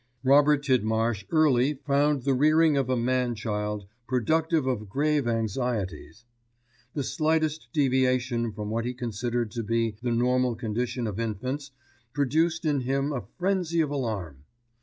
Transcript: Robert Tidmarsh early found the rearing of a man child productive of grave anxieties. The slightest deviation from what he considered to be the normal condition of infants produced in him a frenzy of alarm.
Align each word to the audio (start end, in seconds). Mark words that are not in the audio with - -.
Robert 0.23 0.63
Tidmarsh 0.63 1.25
early 1.29 1.75
found 1.75 2.23
the 2.23 2.33
rearing 2.33 2.75
of 2.75 2.89
a 2.89 2.97
man 2.97 3.35
child 3.35 3.85
productive 4.07 4.65
of 4.65 4.89
grave 4.89 5.27
anxieties. 5.27 6.25
The 6.95 7.03
slightest 7.03 7.67
deviation 7.71 8.51
from 8.51 8.71
what 8.71 8.83
he 8.85 8.95
considered 8.95 9.51
to 9.51 9.61
be 9.61 9.95
the 10.01 10.09
normal 10.09 10.55
condition 10.55 11.05
of 11.05 11.19
infants 11.19 11.69
produced 12.13 12.65
in 12.65 12.79
him 12.81 13.13
a 13.13 13.21
frenzy 13.37 13.79
of 13.79 13.91
alarm. 13.91 14.43